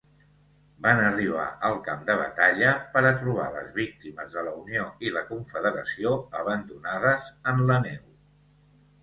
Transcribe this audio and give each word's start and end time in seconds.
Van 0.85 1.01
arribar 1.07 1.43
al 1.67 1.75
camp 1.87 1.99
de 2.07 2.15
batalla 2.21 2.71
per 2.95 3.03
a 3.09 3.11
trobar 3.25 3.45
les 3.57 3.69
víctimes 3.75 4.33
de 4.39 4.43
la 4.49 4.55
Unió 4.63 4.87
i 5.11 5.15
la 5.19 5.25
Confederació 5.29 6.17
abandonades 6.43 7.31
en 7.55 7.63
la 7.71 7.81
neu. 7.87 8.03